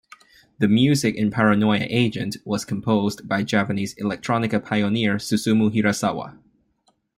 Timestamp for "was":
2.43-2.65